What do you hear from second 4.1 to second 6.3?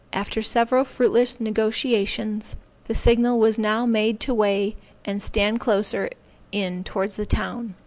to weigh, and stand closer